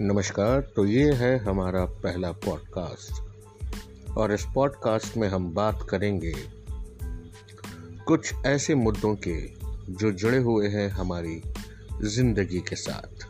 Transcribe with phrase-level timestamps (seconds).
[0.00, 3.22] नमस्कार तो ये है हमारा पहला पॉडकास्ट
[4.10, 6.34] और इस पॉडकास्ट में हम बात करेंगे
[8.06, 9.48] कुछ ऐसे मुद्दों के
[9.92, 11.42] जो जुड़े हुए हैं हमारी
[12.02, 13.23] ज़िंदगी के साथ।